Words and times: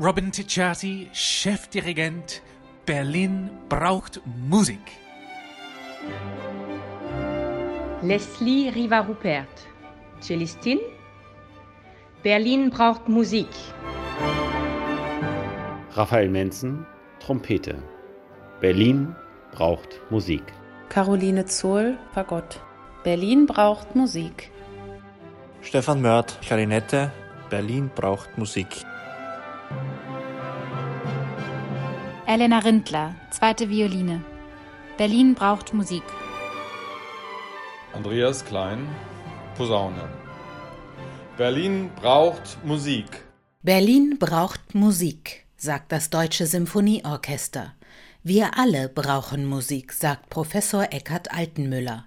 Robin 0.00 0.32
Ticciati, 0.32 1.10
Chefdirigent. 1.12 2.40
Berlin 2.86 3.50
braucht 3.68 4.22
Musik. 4.48 4.80
Leslie 8.00 8.70
Riva-Rupert, 8.70 9.66
Cellistin. 10.22 10.78
Berlin 12.22 12.70
braucht 12.70 13.10
Musik. 13.10 13.48
Raphael 15.92 16.30
Menzen, 16.30 16.86
Trompete. 17.18 17.82
Berlin 18.60 19.14
braucht 19.52 20.00
Musik. 20.08 20.44
Caroline 20.88 21.44
Zohl, 21.44 21.98
Fagott. 22.14 22.58
Berlin 23.04 23.44
braucht 23.44 23.94
Musik. 23.94 24.50
Stefan 25.60 26.00
Mörth, 26.00 26.40
Klarinette. 26.40 27.12
Berlin 27.50 27.90
braucht 27.94 28.38
Musik. 28.38 28.86
Elena 32.32 32.60
Rindler, 32.60 33.16
zweite 33.30 33.70
Violine. 33.70 34.24
Berlin 34.96 35.34
braucht 35.34 35.74
Musik. 35.74 36.04
Andreas 37.92 38.44
Klein, 38.44 38.86
Posaune. 39.56 40.08
Berlin 41.36 41.90
braucht 41.96 42.64
Musik. 42.64 43.24
Berlin 43.62 44.16
braucht 44.20 44.76
Musik, 44.76 45.44
sagt 45.56 45.90
das 45.90 46.08
Deutsche 46.10 46.46
Symphonieorchester. 46.46 47.74
Wir 48.22 48.56
alle 48.56 48.88
brauchen 48.88 49.44
Musik, 49.44 49.92
sagt 49.92 50.30
Professor 50.30 50.84
Eckhard 50.92 51.32
Altenmüller. 51.32 52.06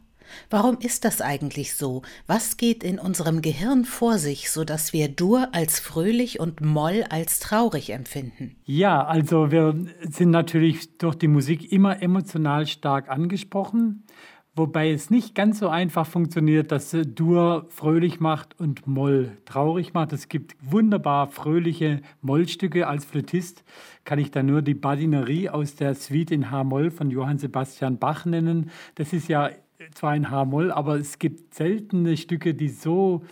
Warum 0.49 0.77
ist 0.79 1.05
das 1.05 1.21
eigentlich 1.21 1.75
so? 1.75 2.01
Was 2.27 2.57
geht 2.57 2.83
in 2.83 2.99
unserem 2.99 3.41
Gehirn 3.41 3.85
vor 3.85 4.17
sich, 4.17 4.52
sodass 4.52 4.94
wir 4.94 5.08
Dur 5.08 5.49
als 5.53 5.80
fröhlich 5.80 6.39
und 6.39 6.61
Moll 6.61 7.05
als 7.09 7.39
traurig 7.39 7.91
empfinden? 7.91 8.55
Ja, 8.66 9.05
also 9.05 9.52
wir 9.52 9.75
sind 10.02 10.31
natürlich 10.31 10.97
durch 10.97 11.16
die 11.16 11.27
Musik 11.27 11.71
immer 11.71 12.02
emotional 12.02 12.67
stark 12.67 13.09
angesprochen. 13.09 14.03
Wobei 14.55 14.91
es 14.91 15.09
nicht 15.09 15.33
ganz 15.33 15.58
so 15.58 15.69
einfach 15.69 16.05
funktioniert, 16.05 16.71
dass 16.71 16.95
Dur 17.15 17.65
fröhlich 17.69 18.19
macht 18.19 18.59
und 18.59 18.86
Moll 18.86 19.36
traurig 19.45 19.95
macht. 19.95 20.13
Es 20.13 20.30
gibt 20.30 20.55
wunderbar 20.61 21.27
fröhliche 21.30 22.02
Mollstücke. 22.21 22.88
Als 22.88 23.03
Flötist 23.03 23.63
kann 24.05 24.19
ich 24.19 24.30
da 24.30 24.43
nur 24.43 24.61
die 24.61 24.75
Badinerie 24.75 25.49
aus 25.49 25.73
der 25.73 25.95
Suite 25.95 26.30
in 26.30 26.52
H-Moll 26.52 26.91
von 26.91 27.09
Johann 27.09 27.39
Sebastian 27.39 27.97
Bach 27.97 28.25
nennen. 28.25 28.69
Das 28.93 29.11
ist 29.11 29.27
ja 29.27 29.49
zwar 29.92 30.12
ein 30.12 30.30
H-Moll, 30.30 30.72
aber 30.72 30.98
es 30.98 31.20
gibt 31.20 31.53
seltene 31.53 32.17
Stücke, 32.17 32.53
die 32.53 32.70
so 32.70 33.23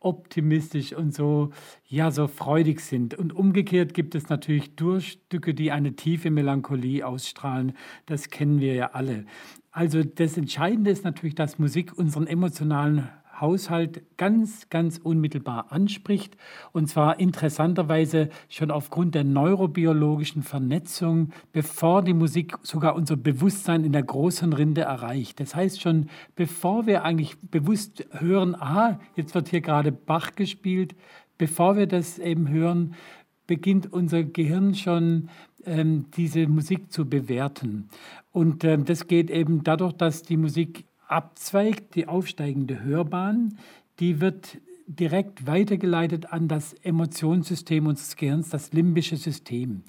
optimistisch 0.00 0.92
und 0.92 1.14
so, 1.14 1.50
ja, 1.86 2.10
so 2.10 2.28
freudig 2.28 2.80
sind. 2.80 3.14
Und 3.14 3.32
umgekehrt 3.32 3.94
gibt 3.94 4.14
es 4.14 4.28
natürlich 4.28 4.76
Durchstücke, 4.76 5.54
die 5.54 5.72
eine 5.72 5.96
tiefe 5.96 6.30
Melancholie 6.30 7.06
ausstrahlen. 7.06 7.72
Das 8.06 8.28
kennen 8.28 8.60
wir 8.60 8.74
ja 8.74 8.90
alle. 8.92 9.24
Also 9.70 10.04
das 10.04 10.36
Entscheidende 10.36 10.90
ist 10.90 11.04
natürlich, 11.04 11.34
dass 11.34 11.58
Musik 11.58 11.96
unseren 11.96 12.26
emotionalen 12.26 13.08
Haushalt 13.40 14.02
ganz, 14.16 14.68
ganz 14.70 14.98
unmittelbar 14.98 15.72
anspricht. 15.72 16.36
Und 16.72 16.88
zwar 16.88 17.18
interessanterweise 17.20 18.30
schon 18.48 18.70
aufgrund 18.70 19.14
der 19.14 19.24
neurobiologischen 19.24 20.42
Vernetzung, 20.42 21.30
bevor 21.52 22.02
die 22.02 22.14
Musik 22.14 22.56
sogar 22.62 22.94
unser 22.94 23.16
Bewusstsein 23.16 23.84
in 23.84 23.92
der 23.92 24.02
großen 24.02 24.52
Rinde 24.52 24.82
erreicht. 24.82 25.40
Das 25.40 25.54
heißt 25.54 25.80
schon, 25.80 26.08
bevor 26.36 26.86
wir 26.86 27.04
eigentlich 27.04 27.36
bewusst 27.40 28.06
hören, 28.12 28.54
ah, 28.54 28.98
jetzt 29.16 29.34
wird 29.34 29.48
hier 29.48 29.60
gerade 29.60 29.92
Bach 29.92 30.34
gespielt, 30.34 30.94
bevor 31.38 31.76
wir 31.76 31.86
das 31.86 32.18
eben 32.18 32.48
hören, 32.48 32.94
beginnt 33.46 33.92
unser 33.92 34.24
Gehirn 34.24 34.74
schon 34.74 35.28
ähm, 35.66 36.06
diese 36.16 36.46
Musik 36.46 36.92
zu 36.92 37.08
bewerten. 37.08 37.88
Und 38.32 38.64
ähm, 38.64 38.84
das 38.84 39.06
geht 39.06 39.30
eben 39.30 39.62
dadurch, 39.62 39.92
dass 39.92 40.22
die 40.22 40.36
Musik 40.36 40.84
abzweigt, 41.14 41.94
die 41.94 42.08
aufsteigende 42.08 42.82
Hörbahn, 42.82 43.58
die 44.00 44.20
wird 44.20 44.58
direkt 44.86 45.46
weitergeleitet 45.46 46.32
an 46.32 46.48
das 46.48 46.74
Emotionssystem 46.74 47.86
unseres 47.86 48.16
Gehirns, 48.16 48.50
das 48.50 48.72
limbische 48.72 49.16
System. 49.16 49.84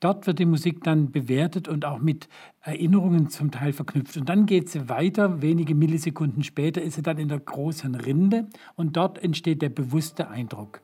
Dort 0.00 0.26
wird 0.26 0.38
die 0.38 0.46
Musik 0.46 0.82
dann 0.82 1.12
bewertet 1.12 1.68
und 1.68 1.84
auch 1.84 1.98
mit 1.98 2.28
Erinnerungen 2.62 3.28
zum 3.28 3.50
Teil 3.50 3.74
verknüpft. 3.74 4.16
Und 4.16 4.30
dann 4.30 4.46
geht 4.46 4.70
sie 4.70 4.88
weiter, 4.88 5.42
wenige 5.42 5.74
Millisekunden 5.74 6.42
später 6.42 6.80
ist 6.80 6.94
sie 6.94 7.02
dann 7.02 7.18
in 7.18 7.28
der 7.28 7.38
großen 7.40 7.94
Rinde 7.94 8.48
und 8.76 8.96
dort 8.96 9.22
entsteht 9.22 9.60
der 9.60 9.68
bewusste 9.68 10.30
Eindruck. 10.30 10.80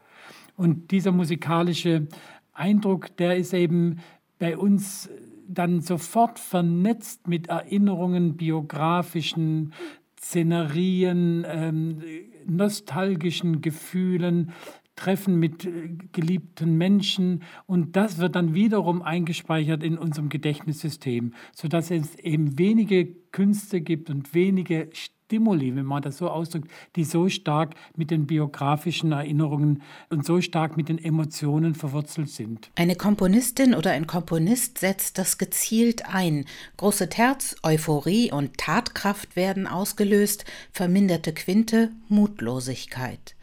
Und 0.57 0.91
dieser 0.91 1.13
musikalische 1.13 2.07
Eindruck, 2.53 3.17
der 3.17 3.37
ist 3.37 3.55
eben 3.55 4.01
bei 4.39 4.59
uns 4.59 5.09
dann 5.49 5.81
sofort 5.81 6.39
vernetzt 6.39 7.29
mit 7.29 7.49
Erinnerungen, 7.49 8.37
biografischen 8.37 9.73
Szenerien, 10.19 11.45
ähm, 11.49 12.03
nostalgischen 12.47 13.61
Gefühlen, 13.61 14.53
Treffen 14.97 15.39
mit 15.39 15.65
äh, 15.67 15.91
geliebten 16.13 16.77
Menschen. 16.77 17.43
Und 17.67 17.97
das 17.97 18.19
wird 18.19 18.35
dann 18.35 18.55
wiederum 18.55 19.03
eingespeichert 19.03 19.83
in 19.83 19.99
unserem 19.99 20.29
Gedächtnissystem, 20.29 21.35
sodass 21.55 21.91
es 21.91 22.19
eben 22.19 22.59
wenige 22.59 23.07
Künste 23.31 23.83
gibt 23.83 24.11
und 24.11 24.35
wenige 24.35 24.89
Stimuli, 25.27 25.75
wenn 25.75 25.87
man 25.87 26.03
das 26.03 26.19
so 26.19 26.31
ausdrückt, 26.31 26.71
die 26.95 27.03
so 27.03 27.29
stark 27.29 27.75
mit 27.97 28.13
den 28.13 28.29
biografischen 28.29 29.11
Erinnerungen 29.11 29.83
und 30.09 30.25
so 30.25 30.41
stark 30.41 30.77
mit 30.77 30.89
den 30.89 31.03
Emotionen 31.03 31.75
verwurzelt 31.75 32.29
sind. 32.29 32.71
Eine 32.77 32.95
Komponistin 32.95 33.75
oder 33.75 33.91
ein 33.91 34.07
Komponist 34.07 34.79
setzt 34.79 35.19
das 35.19 35.37
gezielt 35.37 36.07
ein. 36.07 36.45
Große 36.77 37.09
Terz, 37.09 37.57
Euphorie 37.65 38.31
und 38.31 38.57
Tatkraft 38.57 39.35
werden 39.35 39.67
ausgelöst, 39.67 40.45
verminderte 40.71 41.35
Quinte, 41.35 41.91
Mutlosigkeit. 42.09 43.35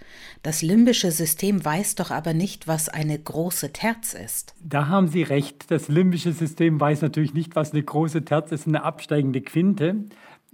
Das 0.42 0.62
limbische 0.62 1.12
System 1.12 1.64
weiß 1.64 1.96
doch 1.96 2.12
aber 2.12 2.34
nicht, 2.34 2.68
was 2.68 2.88
eine 2.88 3.18
große 3.18 3.74
Terz 3.74 4.14
ist. 4.14 4.54
Da 4.64 4.88
haben 4.88 5.08
Sie 5.08 5.24
recht. 5.24 5.70
Das 5.70 5.88
limbische 5.88 6.34
System 6.34 6.80
weiß 6.80 7.02
natürlich 7.02 7.34
nicht, 7.34 7.56
was 7.56 7.74
eine 7.74 7.84
große 7.84 8.24
Terz 8.24 8.52
ist, 8.52 8.68
eine 8.68 8.84
absteigende 8.84 9.42
Quinte. 9.42 10.06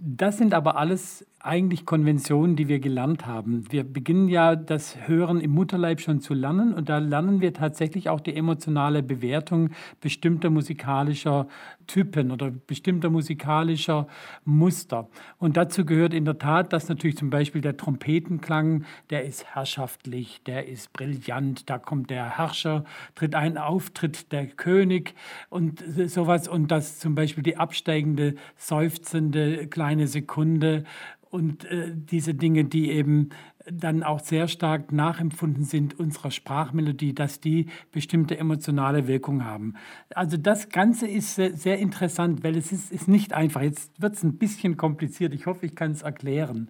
Das 0.02 0.38
sind 0.38 0.54
aber 0.54 0.78
alles 0.78 1.26
eigentlich 1.42 1.86
Konventionen, 1.86 2.56
die 2.56 2.68
wir 2.68 2.80
gelernt 2.80 3.26
haben. 3.26 3.72
Wir 3.72 3.84
beginnen 3.84 4.28
ja 4.28 4.56
das 4.56 5.08
Hören 5.08 5.40
im 5.40 5.52
Mutterleib 5.52 6.02
schon 6.02 6.20
zu 6.20 6.34
lernen 6.34 6.74
und 6.74 6.90
da 6.90 6.98
lernen 6.98 7.40
wir 7.40 7.54
tatsächlich 7.54 8.10
auch 8.10 8.20
die 8.20 8.36
emotionale 8.36 9.04
Bewertung 9.04 9.70
bestimmter 10.02 10.50
musikalischer 10.50 11.48
Typen 11.88 12.32
oder 12.32 12.52
bestimmter 12.52 13.10
musikalischer 13.10 14.08
Muster. 14.44 15.08
Und 15.38 15.56
dazu 15.56 15.86
gehört 15.86 16.14
in 16.14 16.26
der 16.26 16.38
Tat, 16.38 16.74
dass 16.74 16.90
natürlich 16.90 17.18
zum 17.18 17.30
Beispiel 17.30 17.62
der 17.62 17.78
Trompetenklang, 17.78 18.84
der 19.10 19.24
ist 19.24 19.46
herrschaftlich, 19.56 20.44
der 20.44 20.68
ist 20.68 20.92
brillant, 20.94 21.70
da 21.70 21.78
kommt 21.80 22.10
der 22.10 22.38
Herrscher, 22.38 22.84
tritt 23.16 23.34
ein 23.34 23.58
Auftritt 23.58 24.32
der 24.32 24.46
König 24.48 25.16
und 25.50 25.84
sowas 26.06 26.48
und 26.48 26.70
dass 26.70 27.00
zum 27.00 27.16
Beispiel 27.16 27.44
die 27.44 27.58
absteigende, 27.58 28.36
seufzende 28.58 29.68
kleine 29.68 30.08
Sekunde 30.08 30.84
und 31.30 31.66
äh, 31.66 31.92
diese 31.94 32.34
Dinge, 32.34 32.66
die 32.66 32.90
eben 32.90 33.30
dann 33.72 34.04
auch 34.04 34.20
sehr 34.20 34.48
stark 34.48 34.92
nachempfunden 34.92 35.64
sind 35.64 36.00
unserer 36.00 36.32
Sprachmelodie, 36.32 37.14
dass 37.14 37.40
die 37.40 37.68
bestimmte 37.92 38.38
emotionale 38.38 39.08
Wirkung 39.08 39.46
haben. 39.46 39.76
Also 40.16 40.38
das 40.38 40.70
Ganze 40.70 41.08
ist 41.08 41.36
sehr, 41.36 41.80
interessant, 41.80 42.44
weil 42.44 42.58
es 42.58 42.72
ist, 42.72 42.92
ist 42.92 43.08
nicht 43.08 43.34
einfach. 43.34 43.62
Jetzt 43.62 44.02
wird 44.02 44.16
es 44.16 44.24
ein 44.24 44.38
bisschen 44.38 44.76
kompliziert. 44.76 45.34
Ich 45.34 45.46
hoffe, 45.46 45.68
ich 45.68 45.76
kann 45.76 45.92
es 45.92 46.02
erklären. 46.02 46.70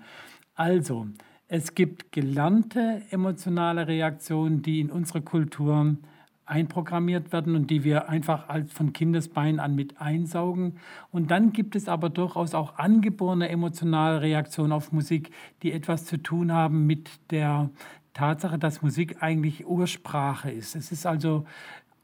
Also, 0.55 1.07
es 1.47 1.73
gibt 1.73 2.11
gelernte 2.11 3.01
emotionale 3.09 3.87
Reaktionen, 3.87 4.61
die 4.61 4.81
in 4.81 4.91
unserer 4.91 5.21
Kultur 5.21 5.95
einprogrammiert 6.49 7.31
werden 7.31 7.55
und 7.55 7.69
die 7.69 7.83
wir 7.83 8.09
einfach 8.09 8.45
von 8.67 8.91
Kindesbein 8.91 9.59
an 9.59 9.75
mit 9.75 10.01
einsaugen. 10.01 10.77
Und 11.11 11.31
dann 11.31 11.53
gibt 11.53 11.75
es 11.75 11.87
aber 11.87 12.09
durchaus 12.09 12.53
auch 12.53 12.77
angeborene 12.77 13.49
emotionale 13.49 14.21
Reaktionen 14.21 14.71
auf 14.71 14.91
Musik, 14.91 15.31
die 15.61 15.71
etwas 15.71 16.05
zu 16.05 16.17
tun 16.17 16.51
haben 16.51 16.87
mit 16.87 17.09
der 17.31 17.69
Tatsache, 18.13 18.57
dass 18.57 18.81
Musik 18.81 19.21
eigentlich 19.21 19.67
Ursprache 19.67 20.51
ist. 20.51 20.75
Es 20.75 20.91
ist 20.91 21.05
also 21.05 21.45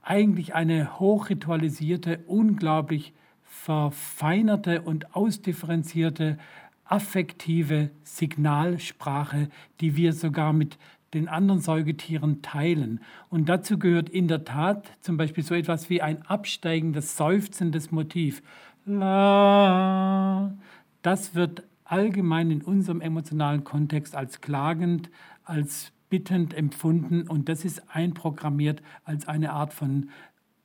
eigentlich 0.01 0.53
eine 0.53 1.00
hochritualisierte, 1.00 2.19
unglaublich 2.27 3.13
verfeinerte 3.44 4.81
und 4.81 5.15
ausdifferenzierte 5.15 6.38
affektive 6.86 7.89
Signalsprache, 8.03 9.50
die 9.81 9.95
wir 9.95 10.13
sogar 10.13 10.53
mit 10.53 10.77
den 11.15 11.27
anderen 11.27 11.62
Säugetieren 11.62 12.41
teilen. 12.41 13.00
Und 13.29 13.50
dazu 13.50 13.79
gehört 13.79 14.09
in 14.09 14.27
der 14.27 14.44
Tat 14.44 14.91
zum 15.01 15.17
Beispiel 15.17 15.44
so 15.44 15.56
etwas 15.56 15.89
wie 15.89 16.01
ein 16.01 16.21
absteigendes, 16.23 17.17
seufzendes 17.17 17.91
Motiv. 17.91 18.44
La. 18.85 20.53
Das 21.01 21.35
wird 21.35 21.63
allgemein 21.83 22.51
in 22.51 22.62
unserem 22.62 23.01
emotionalen 23.01 23.63
Kontext 23.63 24.15
als 24.15 24.41
klagend, 24.41 25.09
als 25.44 25.91
bittend 26.09 26.53
empfunden 26.53 27.27
und 27.27 27.50
das 27.50 27.65
ist 27.65 27.83
einprogrammiert 27.89 28.81
als 29.03 29.27
eine 29.27 29.53
Art 29.53 29.73
von 29.73 30.09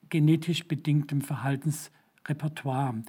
genetisch 0.09 0.67
bedingtem 0.67 1.23
Verhaltensrepertoire. 1.23 3.03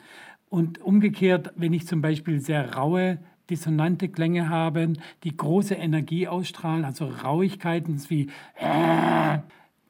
Und 0.50 0.82
umgekehrt, 0.82 1.54
wenn 1.56 1.74
ich 1.74 1.88
zum 1.88 2.02
Beispiel 2.02 2.40
sehr 2.40 2.74
raue, 2.74 3.20
dissonante 3.52 4.10
Klänge 4.10 4.50
habe, 4.50 4.94
die 5.24 5.38
große 5.38 5.76
Energie 5.76 6.28
ausstrahlen, 6.28 6.86
also 6.86 7.06
Rauigkeiten 7.06 8.02
wie 8.10 8.30
äh, 8.56 9.40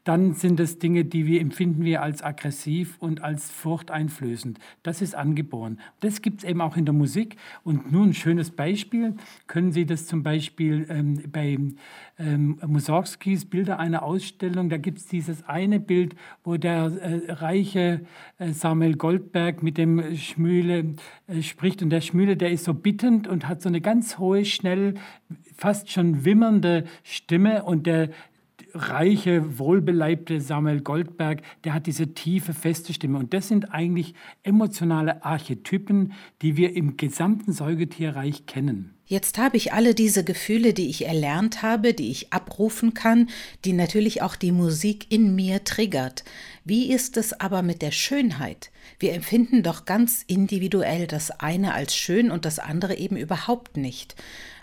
dann 0.03 0.33
sind 0.33 0.59
es 0.59 0.80
Dinge, 0.80 1.06
die 1.06 1.27
wir 1.27 1.42
empfinden 1.42 1.83
wir 1.86 2.01
als 2.01 2.24
aggressiv 2.24 2.98
und 3.00 3.24
als 3.24 3.51
furchteinflößend. 3.51 4.57
Das 4.81 5.01
ist 5.01 5.13
angeboren. 5.13 5.80
Das 6.00 6.24
gibt 6.24 6.44
es 6.44 6.50
eben 6.50 6.59
auch 6.59 6.75
in 6.75 6.86
der 6.86 6.94
Musik. 6.94 7.36
Und 7.63 7.92
nur 7.92 8.06
ein 8.06 8.15
schönes 8.15 8.50
Beispiel 8.50 9.15
können 9.45 9.71
Sie 9.71 9.86
das 9.86 10.07
zum 10.07 10.24
Beispiel 10.24 10.88
ähm, 10.89 11.21
bei 11.31 11.57
ähm, 12.18 12.59
Mussorgskis 12.65 13.45
Bilder 13.45 13.77
einer 13.77 14.01
Ausstellung. 14.01 14.69
Da 14.69 14.77
gibt 14.77 14.98
es 14.98 15.06
dieses 15.06 15.44
eine 15.48 15.80
Bild, 15.80 16.15
wo 16.44 16.57
der 16.57 16.86
äh, 16.86 17.31
reiche 17.33 18.01
äh, 18.39 18.53
Samuel 18.53 18.95
Goldberg 18.95 19.62
mit 19.62 19.77
dem 19.77 20.15
Schmühle 20.15 20.95
äh, 21.27 21.42
spricht. 21.44 21.83
Und 21.83 21.92
der 21.92 22.01
Schmühle, 22.01 22.38
der 22.38 22.51
ist 22.51 22.63
so 22.63 22.74
bittend 22.74 23.27
und 23.27 23.48
hat 23.48 23.62
so 23.62 23.69
eine 23.69 23.81
ganz 23.81 24.18
hohe, 24.18 24.45
schnell, 24.45 24.95
fast 25.56 25.92
schon 25.92 26.25
wimmernde 26.25 26.86
Stimme. 27.03 27.63
Und 27.63 27.86
der 27.86 28.09
reiche, 28.74 29.60
wohlbeleibte 29.60 30.42
Samuel 30.42 30.82
Goldberg, 30.82 31.42
der 31.64 31.74
hat 31.74 31.88
diese 31.88 32.14
tiefe, 32.14 32.54
feste 32.54 32.94
Stimme. 32.94 33.18
Und 33.18 33.34
das 33.34 33.48
sind 33.48 33.74
eigentlich 33.74 34.14
emotionale 34.44 35.24
Archetypen, 35.24 36.14
die 36.42 36.58
wir 36.58 36.76
im 36.76 36.98
gesamten 36.98 37.54
Säugetierreich 37.54 38.46
kennen. 38.46 38.96
Jetzt 39.12 39.38
habe 39.38 39.58
ich 39.58 39.74
alle 39.74 39.94
diese 39.94 40.24
Gefühle, 40.24 40.74
die 40.74 40.90
ich 40.90 41.06
erlernt 41.06 41.63
habe, 41.63 41.94
die 41.94 42.12
ich 42.12 42.31
abrufen 42.31 42.94
kann, 42.94 43.30
die 43.66 43.74
natürlich 43.74 44.22
auch 44.22 44.38
die 44.38 44.54
Musik 44.54 45.08
in 45.10 45.36
mir 45.36 45.66
triggert. 45.66 46.24
Wie 46.63 46.94
ist 46.94 47.18
es 47.18 47.34
aber 47.34 47.62
mit 47.62 47.81
der 47.81 47.92
Schönheit? 47.92 48.72
Wir 49.00 49.12
empfinden 49.12 49.63
doch 49.63 49.84
ganz 49.84 50.24
individuell 50.28 51.08
das 51.08 51.30
eine 51.30 51.74
als 51.74 51.94
schön 51.94 52.31
und 52.31 52.46
das 52.46 52.58
andere 52.58 52.96
eben 52.96 53.18
überhaupt 53.18 53.75
nicht. 53.75 54.16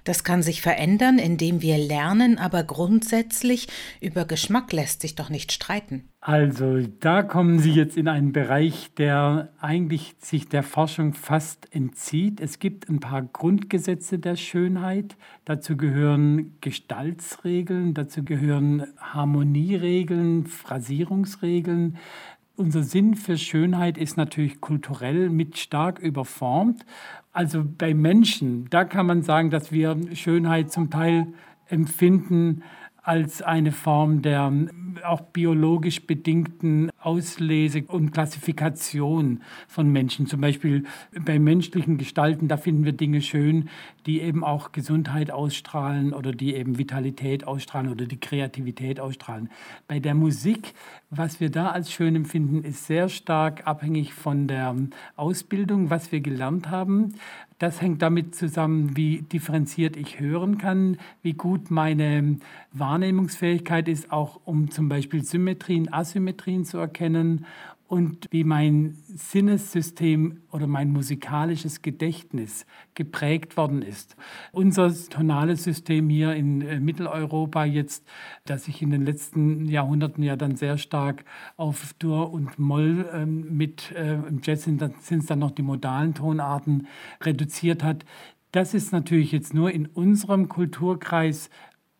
Das 0.05 0.25
kann 0.25 0.43
sich 0.43 0.63
verändern, 0.63 1.19
indem 1.19 1.61
wir 1.61 1.77
lernen, 1.77 2.39
aber 2.39 2.65
grundsätzlich 2.65 3.69
über 4.01 4.25
Geschmack 4.25 4.73
lässt 4.73 5.03
sich 5.03 5.15
doch 5.15 5.29
nicht 5.29 5.53
streiten. 5.53 6.09
Also, 6.29 6.81
da 7.01 7.23
kommen 7.23 7.59
Sie 7.59 7.73
jetzt 7.73 7.97
in 7.97 8.07
einen 8.07 8.33
Bereich, 8.33 8.91
der 8.99 9.49
eigentlich 9.63 10.15
sich 10.19 10.47
der 10.47 10.63
Forschung 10.63 11.15
fast 11.15 11.75
entzieht. 11.75 12.43
Es 12.43 12.59
gibt 12.59 12.87
ein 12.91 13.01
paar 13.01 13.23
Grundgesetze 13.23 14.19
der 14.19 14.37
Schönheit. 14.37 15.17
Dazu 15.47 15.79
gehören 15.79 16.59
Gestaltsregeln, 16.61 17.95
dazu 17.95 18.25
gehören 18.25 18.89
Harmonieregeln, 18.99 20.45
Phrasierungsregeln. 20.45 21.97
Unser 22.57 22.83
Sinn 22.83 23.15
für 23.15 23.39
Schönheit 23.39 23.97
ist 23.97 24.19
natürlich 24.19 24.61
kulturell 24.61 25.31
mit 25.31 25.57
stark 25.57 25.99
überformt 25.99 26.85
also 27.39 27.65
bei 27.65 27.95
Menschen, 27.95 28.69
da 28.69 28.85
kann 28.85 29.07
man 29.07 29.23
sagen, 29.23 29.51
dass 29.51 29.71
wir 29.71 29.97
Schönheit 30.15 30.73
zum 30.73 30.91
Teil 30.91 31.29
empfinden 31.69 32.65
als 33.09 33.41
eine 33.41 33.73
Form 33.73 34.21
der 34.21 34.53
auch 35.03 35.23
biologisch 35.23 36.07
bedingten 36.07 36.91
Auslese 37.01 37.85
und 37.87 38.11
Klassifikation 38.11 39.43
von 39.67 39.91
Menschen. 39.91 40.27
Zum 40.27 40.43
Beispiel 40.43 40.85
bei 41.19 41.39
menschlichen 41.39 41.97
Gestalten, 41.97 42.49
da 42.49 42.59
finden 42.59 42.85
wir 42.85 42.93
Dinge 42.93 43.23
schön, 43.23 43.71
die 44.05 44.21
eben 44.21 44.45
auch 44.45 44.73
Gesundheit 44.73 45.31
ausstrahlen 45.31 46.13
oder 46.13 46.33
die 46.33 46.55
eben 46.55 46.77
Vitalität 46.77 47.47
ausstrahlen 47.47 47.91
oder 47.91 48.05
die 48.05 48.21
Kreativität 48.21 49.01
ausstrahlen. 49.01 49.49
Bei 49.87 50.01
der 50.01 50.15
Musik, 50.15 50.75
was 51.09 51.41
wir 51.41 51.51
da 51.51 51.71
als 51.71 51.91
schön 51.91 52.15
empfinden, 52.15 52.63
ist 52.63 52.87
sehr 52.87 53.09
stark 53.09 53.67
abhängig 53.67 54.13
von 54.13 54.49
der 54.49 54.77
Ausbildung, 55.17 55.89
was 55.89 56.13
wir 56.13 56.21
gelernt 56.21 56.71
haben. 56.71 57.15
Das 57.59 57.83
hängt 57.83 58.03
damit 58.03 58.37
zusammen, 58.37 58.97
wie 58.97 59.23
differenziert 59.23 59.97
ich 59.97 60.21
hören 60.21 60.59
kann, 60.59 60.97
wie 61.23 61.33
gut 61.33 61.73
meine 61.73 62.39
Wahrnehmungsfähigkeit 62.73 63.89
ist, 63.89 64.13
auch 64.13 64.41
um 64.45 64.71
zum 64.71 64.89
Beispiel 64.89 65.25
Symmetrien, 65.25 65.93
Asymmetrien 65.93 66.65
zu 66.65 66.79
erkennen 66.79 67.47
und 67.89 68.27
wie 68.31 68.45
mein 68.45 68.99
Sinnessystem 69.09 70.43
oder 70.53 70.67
mein 70.67 70.93
musikalisches 70.93 71.81
Gedächtnis 71.81 72.67
geprägt 72.95 73.57
worden 73.57 73.81
ist. 73.81 74.15
Unser 74.53 74.95
tonales 75.09 75.65
System 75.65 76.11
hier 76.11 76.35
in 76.35 76.61
äh, 76.61 76.81
Mitteleuropa 76.81 77.65
jetzt, 77.65 78.07
das 78.45 78.67
sich 78.67 78.83
in 78.83 78.91
den 78.91 79.07
letzten 79.07 79.65
Jahrhunderten 79.65 80.23
ja 80.23 80.37
dann 80.37 80.55
sehr 80.55 80.77
stark 80.77 81.25
auf 81.57 81.95
Dur 81.99 82.31
und 82.31 82.59
Moll 82.59 83.09
ähm, 83.13 83.57
mit 83.57 83.91
äh, 83.93 84.15
im 84.15 84.41
Jazz 84.43 84.65
sind 84.65 84.83
es 84.83 85.27
dann 85.27 85.39
noch 85.39 85.51
die 85.53 85.63
modalen 85.63 86.13
Tonarten 86.13 86.87
reduziert 87.23 87.83
hat, 87.83 88.05
das 88.53 88.75
ist 88.75 88.93
natürlich 88.93 89.33
jetzt 89.33 89.55
nur 89.55 89.71
in 89.71 89.87
unserem 89.87 90.49
Kulturkreis 90.49 91.51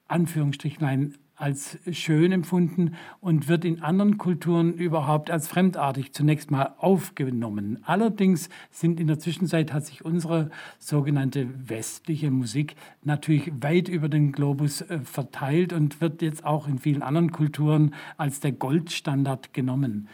Anführungsstrichlein 0.07 1.15
als 1.39 1.79
schön 1.93 2.33
empfunden 2.33 2.97
und 3.21 3.49
wird 3.49 3.65
in 3.65 3.81
anderen 3.81 4.19
Kulturen 4.19 4.75
überhaupt 4.75 5.31
als 5.31 5.47
fremdartig 5.47 6.13
zunächst 6.13 6.51
mal 6.51 6.75
aufgenommen. 6.79 7.79
Allerdings 7.85 8.49
sind 8.71 8.99
in 8.99 9.07
der 9.07 9.21
Zwischenzeit 9.21 9.73
hat 9.73 9.87
sich 9.87 10.05
unsere 10.05 10.51
sogenannte 10.81 11.49
westliche 11.69 12.33
Musik 12.33 12.75
natürlich 13.05 13.53
weit 13.61 13.89
über 13.89 14.09
den 14.09 14.33
Globus 14.33 14.81
äh, 14.83 14.99
verteilt 15.01 15.73
und 15.73 16.01
wird 16.01 16.23
jetzt 16.23 16.45
auch 16.45 16.67
in 16.67 16.79
vielen 16.79 17.03
anderen 17.03 17.31
Kulturen 17.31 17.95
als 18.17 18.41
der 18.41 18.53
Goldstandard 18.53 19.55
genommen. 19.55 20.09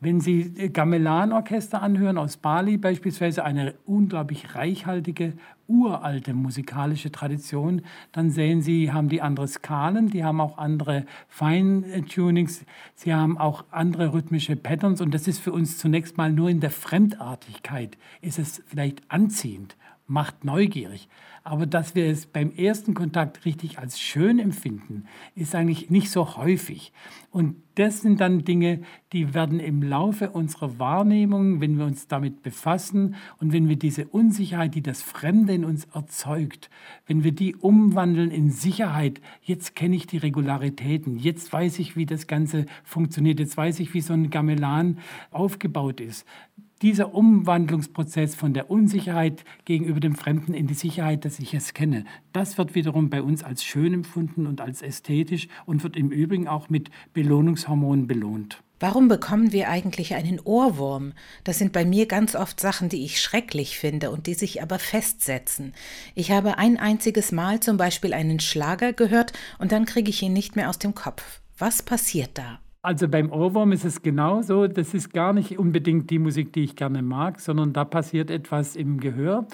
Wenn 0.00 0.20
Sie 0.20 0.70
Gamelan-Orchester 0.72 1.82
anhören 1.82 2.18
aus 2.18 2.36
Bali, 2.36 2.76
beispielsweise 2.76 3.44
eine 3.44 3.74
unglaublich 3.84 4.54
reichhaltige, 4.54 5.32
uralte 5.66 6.34
musikalische 6.34 7.10
Tradition, 7.10 7.82
dann 8.12 8.30
sehen 8.30 8.62
Sie, 8.62 8.92
haben 8.92 9.08
die 9.08 9.20
andere 9.20 9.48
Skalen, 9.48 10.08
die 10.08 10.22
haben 10.22 10.40
auch 10.40 10.56
andere 10.56 11.04
Feintunings, 11.26 12.64
sie 12.94 13.12
haben 13.12 13.38
auch 13.38 13.64
andere 13.72 14.12
rhythmische 14.12 14.54
Patterns 14.54 15.00
und 15.00 15.12
das 15.12 15.26
ist 15.26 15.40
für 15.40 15.52
uns 15.52 15.78
zunächst 15.78 16.16
mal 16.16 16.30
nur 16.30 16.48
in 16.48 16.60
der 16.60 16.70
Fremdartigkeit, 16.70 17.98
ist 18.20 18.38
es 18.38 18.62
vielleicht 18.68 19.02
anziehend, 19.10 19.76
macht 20.08 20.44
neugierig. 20.44 21.08
Aber 21.44 21.66
dass 21.66 21.94
wir 21.94 22.06
es 22.06 22.26
beim 22.26 22.50
ersten 22.50 22.92
Kontakt 22.94 23.44
richtig 23.44 23.78
als 23.78 24.00
schön 24.00 24.38
empfinden, 24.38 25.04
ist 25.34 25.54
eigentlich 25.54 25.88
nicht 25.88 26.10
so 26.10 26.36
häufig. 26.36 26.92
Und 27.30 27.56
das 27.74 28.00
sind 28.00 28.20
dann 28.20 28.44
Dinge, 28.44 28.80
die 29.12 29.32
werden 29.32 29.60
im 29.60 29.82
Laufe 29.82 30.30
unserer 30.30 30.78
Wahrnehmung, 30.78 31.60
wenn 31.60 31.78
wir 31.78 31.84
uns 31.84 32.08
damit 32.08 32.42
befassen 32.42 33.14
und 33.38 33.52
wenn 33.52 33.68
wir 33.68 33.76
diese 33.76 34.08
Unsicherheit, 34.08 34.74
die 34.74 34.82
das 34.82 35.02
Fremde 35.02 35.54
in 35.54 35.64
uns 35.64 35.86
erzeugt, 35.94 36.70
wenn 37.06 37.22
wir 37.24 37.32
die 37.32 37.54
umwandeln 37.54 38.30
in 38.30 38.50
Sicherheit, 38.50 39.20
jetzt 39.42 39.76
kenne 39.76 39.96
ich 39.96 40.06
die 40.06 40.18
Regularitäten, 40.18 41.18
jetzt 41.18 41.52
weiß 41.52 41.78
ich, 41.78 41.96
wie 41.96 42.06
das 42.06 42.26
Ganze 42.26 42.66
funktioniert, 42.82 43.40
jetzt 43.40 43.56
weiß 43.56 43.80
ich, 43.80 43.94
wie 43.94 44.00
so 44.00 44.12
ein 44.12 44.30
Gamelan 44.30 44.98
aufgebaut 45.30 46.00
ist 46.00 46.26
dieser 46.82 47.14
Umwandlungsprozess 47.14 48.34
von 48.34 48.54
der 48.54 48.70
Unsicherheit 48.70 49.44
gegenüber 49.64 50.00
dem 50.00 50.14
Fremden 50.14 50.54
in 50.54 50.66
die 50.66 50.74
Sicherheit, 50.74 51.24
dass 51.24 51.38
ich 51.38 51.54
es 51.54 51.74
kenne, 51.74 52.04
das 52.32 52.58
wird 52.58 52.74
wiederum 52.74 53.10
bei 53.10 53.22
uns 53.22 53.42
als 53.42 53.64
schön 53.64 53.94
empfunden 53.94 54.46
und 54.46 54.60
als 54.60 54.82
ästhetisch 54.82 55.48
und 55.66 55.82
wird 55.82 55.96
im 55.96 56.10
Übrigen 56.10 56.48
auch 56.48 56.68
mit 56.68 56.90
Belohnungshormonen 57.12 58.06
belohnt. 58.06 58.62
Warum 58.80 59.08
bekommen 59.08 59.52
wir 59.52 59.68
eigentlich 59.68 60.14
einen 60.14 60.38
Ohrwurm? 60.38 61.12
Das 61.42 61.58
sind 61.58 61.72
bei 61.72 61.84
mir 61.84 62.06
ganz 62.06 62.36
oft 62.36 62.60
Sachen, 62.60 62.88
die 62.88 63.04
ich 63.04 63.20
schrecklich 63.20 63.76
finde 63.76 64.12
und 64.12 64.28
die 64.28 64.34
sich 64.34 64.62
aber 64.62 64.78
festsetzen. 64.78 65.74
Ich 66.14 66.30
habe 66.30 66.58
ein 66.58 66.76
einziges 66.76 67.32
Mal 67.32 67.58
zum 67.58 67.76
Beispiel 67.76 68.14
einen 68.14 68.38
Schlager 68.38 68.92
gehört 68.92 69.32
und 69.58 69.72
dann 69.72 69.84
kriege 69.84 70.10
ich 70.10 70.22
ihn 70.22 70.32
nicht 70.32 70.54
mehr 70.54 70.70
aus 70.70 70.78
dem 70.78 70.94
Kopf. 70.94 71.40
Was 71.58 71.82
passiert 71.82 72.30
da? 72.34 72.60
Also 72.88 73.06
beim 73.06 73.30
Ohrwurm 73.30 73.72
ist 73.72 73.84
es 73.84 74.00
genauso. 74.00 74.66
Das 74.66 74.94
ist 74.94 75.12
gar 75.12 75.34
nicht 75.34 75.58
unbedingt 75.58 76.08
die 76.08 76.18
Musik, 76.18 76.54
die 76.54 76.64
ich 76.64 76.74
gerne 76.74 77.02
mag, 77.02 77.38
sondern 77.38 77.74
da 77.74 77.84
passiert 77.84 78.30
etwas 78.30 78.76
im 78.76 78.98
Gehör. 78.98 79.46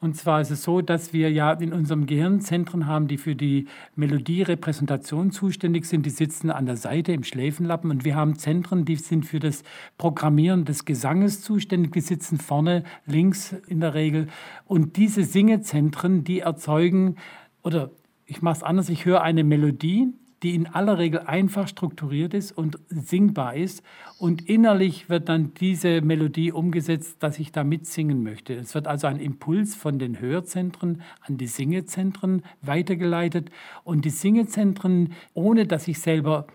Und 0.00 0.16
zwar 0.16 0.40
ist 0.40 0.50
es 0.50 0.64
so, 0.64 0.80
dass 0.80 1.12
wir 1.12 1.30
ja 1.30 1.52
in 1.52 1.72
unserem 1.72 2.06
Gehirn 2.06 2.40
Zentren 2.40 2.88
haben, 2.88 3.06
die 3.06 3.16
für 3.16 3.36
die 3.36 3.68
Melodierepräsentation 3.94 5.30
zuständig 5.30 5.84
sind. 5.84 6.04
Die 6.04 6.10
sitzen 6.10 6.50
an 6.50 6.66
der 6.66 6.76
Seite 6.76 7.12
im 7.12 7.22
Schläfenlappen. 7.22 7.92
Und 7.92 8.04
wir 8.04 8.16
haben 8.16 8.34
Zentren, 8.34 8.84
die 8.84 8.96
sind 8.96 9.24
für 9.24 9.38
das 9.38 9.62
Programmieren 9.96 10.64
des 10.64 10.84
Gesanges 10.84 11.42
zuständig. 11.42 11.92
Die 11.92 12.00
sitzen 12.00 12.38
vorne 12.38 12.82
links 13.06 13.52
in 13.68 13.78
der 13.78 13.94
Regel. 13.94 14.26
Und 14.66 14.96
diese 14.96 15.22
Singezentren, 15.22 16.24
die 16.24 16.40
erzeugen, 16.40 17.14
oder 17.62 17.92
ich 18.26 18.42
mache 18.42 18.56
es 18.56 18.62
anders, 18.64 18.88
ich 18.88 19.04
höre 19.04 19.22
eine 19.22 19.44
Melodie 19.44 20.12
die 20.42 20.54
in 20.54 20.66
aller 20.66 20.98
Regel 20.98 21.20
einfach 21.20 21.68
strukturiert 21.68 22.34
ist 22.34 22.52
und 22.52 22.78
singbar 22.88 23.54
ist. 23.54 23.82
Und 24.18 24.48
innerlich 24.48 25.08
wird 25.10 25.28
dann 25.28 25.52
diese 25.54 26.00
Melodie 26.00 26.52
umgesetzt, 26.52 27.16
dass 27.22 27.38
ich 27.38 27.52
da 27.52 27.64
mitsingen 27.64 28.22
möchte. 28.22 28.54
Es 28.54 28.74
wird 28.74 28.86
also 28.86 29.06
ein 29.06 29.20
Impuls 29.20 29.74
von 29.74 29.98
den 29.98 30.20
Hörzentren 30.20 31.02
an 31.20 31.36
die 31.36 31.46
Singezentren 31.46 32.42
weitergeleitet. 32.62 33.50
Und 33.84 34.04
die 34.04 34.10
Singezentren, 34.10 35.12
ohne 35.34 35.66
dass 35.66 35.88
ich 35.88 35.98
selber 36.00 36.46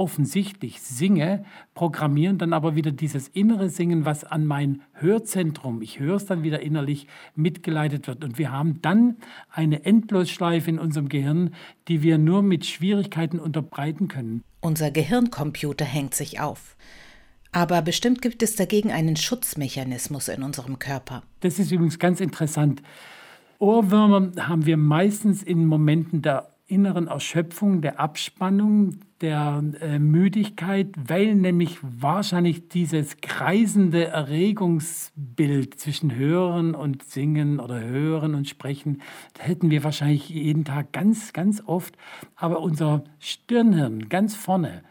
offensichtlich 0.00 0.80
singe, 0.80 1.44
programmieren 1.74 2.38
dann 2.38 2.54
aber 2.54 2.74
wieder 2.74 2.90
dieses 2.90 3.28
innere 3.28 3.68
Singen, 3.68 4.06
was 4.06 4.24
an 4.24 4.46
mein 4.46 4.80
Hörzentrum, 4.94 5.82
ich 5.82 6.00
höre 6.00 6.16
es 6.16 6.24
dann 6.24 6.42
wieder 6.42 6.60
innerlich, 6.60 7.06
mitgeleitet 7.34 8.08
wird. 8.08 8.24
Und 8.24 8.38
wir 8.38 8.50
haben 8.50 8.80
dann 8.80 9.16
eine 9.52 9.84
Endlosschleife 9.84 10.70
in 10.70 10.78
unserem 10.78 11.10
Gehirn, 11.10 11.54
die 11.86 12.02
wir 12.02 12.16
nur 12.16 12.42
mit 12.42 12.64
Schwierigkeiten 12.64 13.38
unterbreiten 13.38 14.08
können. 14.08 14.42
Unser 14.60 14.90
Gehirncomputer 14.90 15.84
hängt 15.84 16.14
sich 16.14 16.40
auf. 16.40 16.76
Aber 17.52 17.82
bestimmt 17.82 18.22
gibt 18.22 18.42
es 18.42 18.56
dagegen 18.56 18.92
einen 18.92 19.16
Schutzmechanismus 19.16 20.28
in 20.28 20.42
unserem 20.42 20.78
Körper. 20.78 21.24
Das 21.40 21.58
ist 21.58 21.72
übrigens 21.72 21.98
ganz 21.98 22.20
interessant. 22.20 22.80
Ohrwürmer 23.58 24.32
haben 24.38 24.64
wir 24.64 24.78
meistens 24.78 25.42
in 25.42 25.66
Momenten 25.66 26.22
der 26.22 26.54
inneren 26.66 27.08
Erschöpfung, 27.08 27.82
der 27.82 28.00
Abspannung, 28.00 29.00
der 29.20 29.62
äh, 29.80 29.98
Müdigkeit, 29.98 30.88
weil 30.96 31.34
nämlich 31.34 31.78
wahrscheinlich 31.82 32.68
dieses 32.68 33.18
kreisende 33.20 34.06
Erregungsbild 34.06 35.78
zwischen 35.78 36.14
Hören 36.14 36.74
und 36.74 37.02
Singen 37.02 37.60
oder 37.60 37.80
Hören 37.80 38.34
und 38.34 38.48
Sprechen, 38.48 39.02
hätten 39.38 39.70
wir 39.70 39.84
wahrscheinlich 39.84 40.30
jeden 40.30 40.64
Tag 40.64 40.92
ganz, 40.92 41.32
ganz 41.32 41.62
oft. 41.66 41.96
Aber 42.34 42.60
unser 42.60 43.04
Stirnhirn 43.18 44.08
ganz 44.08 44.34
vorne, 44.34 44.82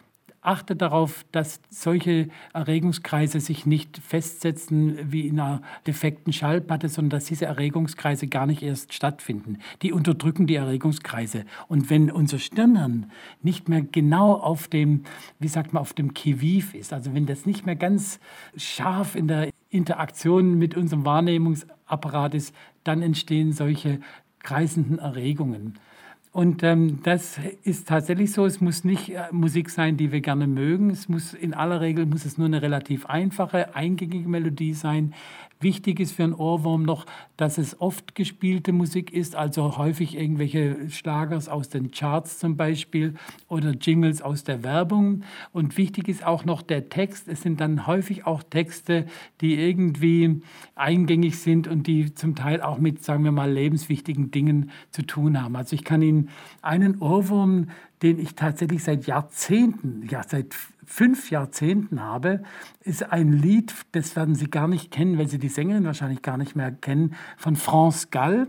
achte 0.42 0.76
darauf, 0.76 1.26
dass 1.32 1.62
solche 1.70 2.30
Erregungskreise 2.54 3.40
sich 3.40 3.66
nicht 3.66 3.98
festsetzen 3.98 5.12
wie 5.12 5.28
in 5.28 5.40
einer 5.40 5.62
defekten 5.86 6.32
Schallplatte, 6.32 6.88
sondern 6.88 7.20
dass 7.20 7.26
diese 7.26 7.46
Erregungskreise 7.46 8.28
gar 8.28 8.46
nicht 8.46 8.62
erst 8.62 8.94
stattfinden. 8.94 9.58
Die 9.82 9.92
unterdrücken 9.92 10.48
die 10.48 10.56
Erregungskreise. 10.56 11.46
Und 11.68 11.90
wenn 11.90 12.10
unser 12.10 12.40
Stirnhirn 12.40 13.12
nicht 13.42 13.68
mehr 13.68 13.82
genau 13.82 14.34
auf 14.34 14.68
dem, 14.68 15.04
wie 15.40 15.50
sagt 15.50 15.74
man, 15.74 15.82
auf 15.82 15.94
dem 15.94 16.14
Kiviv 16.14 16.74
ist, 16.74 16.94
also 16.94 17.14
wenn 17.14 17.26
das 17.26 17.46
nicht 17.46 17.66
mehr 17.66 17.76
ganz 17.76 18.20
scharf 18.56 19.16
in 19.16 19.28
der 19.28 19.50
Interaktion 19.70 20.58
mit 20.58 20.76
unserem 20.76 21.06
Wahrnehmungsapparat 21.06 22.34
ist, 22.34 22.56
dann 22.84 23.02
entstehen 23.02 23.52
solche 23.52 24.00
kreisenden 24.40 25.00
Erregungen. 25.00 25.78
Und 26.32 26.62
ähm, 26.62 27.00
das 27.04 27.40
ist 27.64 27.88
tatsächlich 27.88 28.32
so. 28.32 28.46
Es 28.46 28.62
muss 28.62 28.84
nicht 28.84 29.10
äh, 29.10 29.24
Musik 29.32 29.70
sein, 29.70 29.98
die 29.98 30.12
wir 30.12 30.22
gerne 30.22 30.46
mögen. 30.46 30.92
Es 30.92 31.10
muss 31.10 31.34
in 31.34 31.56
aller 31.56 31.82
Regel 31.82 32.06
muss 32.06 32.26
es 32.26 32.38
nur 32.38 32.46
eine 32.46 32.62
relativ 32.62 33.08
einfache, 33.08 33.76
eingängige 33.76 34.30
Melodie 34.30 34.74
sein, 34.74 35.16
Wichtig 35.62 36.00
ist 36.00 36.14
für 36.14 36.24
einen 36.24 36.36
Ohrwurm 36.36 36.84
noch, 36.84 37.06
dass 37.36 37.58
es 37.58 37.82
oft 37.82 38.16
gespielte 38.16 38.72
Musik 38.72 39.12
ist, 39.12 39.36
also 39.36 39.78
häufig 39.78 40.16
irgendwelche 40.16 40.90
Schlagers 40.90 41.50
aus 41.50 41.68
den 41.68 41.92
Charts 41.92 42.40
zum 42.40 42.56
Beispiel 42.56 43.16
oder 43.50 43.72
Jingles 43.72 44.22
aus 44.22 44.46
der 44.46 44.64
Werbung. 44.64 45.24
Und 45.52 45.76
wichtig 45.76 46.08
ist 46.08 46.26
auch 46.26 46.46
noch 46.46 46.62
der 46.62 46.88
Text. 46.88 47.28
Es 47.28 47.42
sind 47.42 47.60
dann 47.60 47.88
häufig 47.88 48.26
auch 48.26 48.42
Texte, 48.42 49.06
die 49.42 49.60
irgendwie 49.60 50.42
eingängig 50.76 51.40
sind 51.40 51.68
und 51.68 51.88
die 51.88 52.16
zum 52.16 52.36
Teil 52.36 52.62
auch 52.62 52.78
mit, 52.78 53.04
sagen 53.04 53.26
wir 53.26 53.34
mal, 53.34 53.52
lebenswichtigen 53.52 54.32
Dingen 54.32 54.72
zu 54.92 55.02
tun 55.02 55.42
haben. 55.42 55.58
Also 55.58 55.76
ich 55.76 55.84
kann 55.84 56.02
Ihnen 56.02 56.30
einen 56.62 57.02
Ohrwurm, 57.02 57.68
den 58.02 58.18
ich 58.18 58.36
tatsächlich 58.36 58.82
seit 58.82 59.08
Jahrzehnten, 59.08 60.08
ja 60.10 60.24
seit 60.26 60.56
fünf 60.90 61.30
Jahrzehnten 61.30 62.02
habe, 62.02 62.42
ist 62.82 63.12
ein 63.12 63.32
Lied, 63.32 63.74
das 63.92 64.16
werden 64.16 64.34
Sie 64.34 64.50
gar 64.50 64.68
nicht 64.68 64.90
kennen, 64.90 65.20
weil 65.20 65.28
Sie 65.28 65.38
die 65.38 65.48
Sängerin 65.48 65.86
wahrscheinlich 65.86 66.24
gar 66.24 66.36
nicht 66.36 66.56
mehr 66.56 66.72
kennen, 66.72 67.16
von 67.38 67.56
France 67.56 68.08
Gall. 68.10 68.48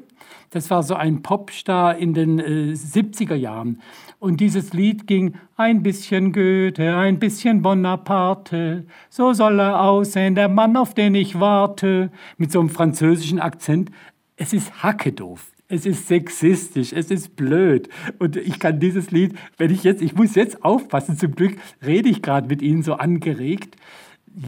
Das 0.49 0.71
war 0.71 0.83
so 0.83 0.95
ein 0.95 1.23
Popstar 1.23 1.99
in 1.99 2.15
den 2.15 2.39
äh, 2.39 2.73
70er 2.73 3.35
Jahren. 3.35 3.83
Und 4.19 4.41
dieses 4.41 4.73
Lied 4.73 5.07
ging 5.07 5.35
ein 5.57 5.83
bisschen 5.83 6.33
Goethe, 6.33 6.97
ein 6.97 7.19
bisschen 7.19 7.61
Bonaparte. 7.61 8.87
So 9.11 9.35
soll 9.35 9.61
er 9.61 9.83
aussehen, 9.83 10.35
der 10.35 10.49
Mann, 10.49 10.79
auf 10.79 10.95
den 10.95 11.15
ich 11.15 11.39
warte. 11.39 12.11
Mit 12.39 12.51
so 12.51 12.61
einem 12.61 12.71
französischen 12.71 13.39
Akzent. 13.39 13.91
Es 14.37 14.55
ist 14.55 14.83
hackedoof 14.83 15.53
es 15.71 15.87
ist 15.87 16.09
sexistisch, 16.09 16.93
es 16.93 17.11
ist 17.11 17.37
blöd. 17.37 17.89
Und 18.19 18.37
ich 18.37 18.59
kann 18.59 18.81
dieses 18.81 19.11
Lied, 19.11 19.35
wenn 19.57 19.71
ich 19.71 19.85
jetzt, 19.85 20.03
ich 20.03 20.15
muss 20.15 20.35
jetzt 20.35 20.65
aufpassen, 20.65 21.17
zum 21.17 21.35
Glück 21.35 21.57
rede 21.85 22.09
ich 22.09 22.23
gerade 22.23 22.49
mit 22.49 22.61
Ihnen 22.61 22.83
so 22.83 22.95
angeregt. 22.95 23.77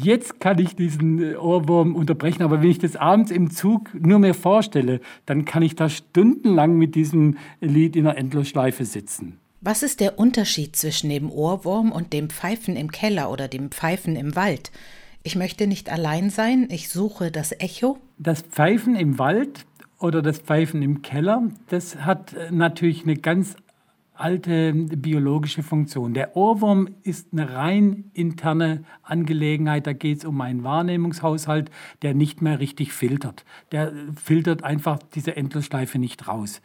Jetzt 0.00 0.40
kann 0.40 0.58
ich 0.58 0.76
diesen 0.76 1.36
Ohrwurm 1.36 1.96
unterbrechen, 1.96 2.42
aber 2.42 2.62
wenn 2.62 2.70
ich 2.70 2.78
das 2.78 2.96
abends 2.96 3.30
im 3.30 3.50
Zug 3.50 3.90
nur 3.94 4.18
mir 4.18 4.34
vorstelle, 4.34 5.00
dann 5.26 5.44
kann 5.44 5.62
ich 5.62 5.74
da 5.74 5.88
stundenlang 5.88 6.76
mit 6.76 6.94
diesem 6.94 7.36
Lied 7.60 7.96
in 7.96 8.04
der 8.04 8.16
Endlosschleife 8.16 8.84
sitzen. 8.84 9.38
Was 9.60 9.82
ist 9.84 10.00
der 10.00 10.18
Unterschied 10.18 10.74
zwischen 10.74 11.08
dem 11.08 11.30
Ohrwurm 11.30 11.92
und 11.92 12.12
dem 12.12 12.30
Pfeifen 12.30 12.76
im 12.76 12.90
Keller 12.90 13.30
oder 13.30 13.46
dem 13.46 13.70
Pfeifen 13.70 14.16
im 14.16 14.34
Wald? 14.34 14.72
Ich 15.24 15.36
möchte 15.36 15.68
nicht 15.68 15.88
allein 15.88 16.30
sein, 16.30 16.66
ich 16.68 16.88
suche 16.88 17.30
das 17.30 17.52
Echo. 17.52 17.98
Das 18.18 18.42
Pfeifen 18.42 18.96
im 18.96 19.20
Wald 19.20 19.64
oder 20.02 20.20
das 20.20 20.40
Pfeifen 20.40 20.82
im 20.82 21.02
Keller, 21.02 21.42
das 21.68 22.04
hat 22.04 22.32
äh, 22.32 22.50
natürlich 22.50 23.04
eine 23.04 23.16
ganz 23.16 23.56
alte 24.14 24.72
biologische 24.72 25.62
Funktion. 25.62 26.14
Der 26.14 26.36
Ohrwurm 26.36 26.88
ist 27.02 27.32
eine 27.32 27.54
rein 27.54 28.10
interne 28.12 28.84
Angelegenheit. 29.02 29.86
Da 29.86 29.94
geht 29.94 30.18
es 30.18 30.24
um 30.24 30.40
einen 30.40 30.62
Wahrnehmungshaushalt, 30.64 31.70
der 32.02 32.14
nicht 32.14 32.42
mehr 32.42 32.60
richtig 32.60 32.92
filtert. 32.92 33.44
Der 33.72 33.92
filtert 34.22 34.64
einfach 34.64 34.98
diese 35.14 35.36
Endlosschleife 35.36 35.98
nicht 35.98 36.28
raus. 36.28 36.60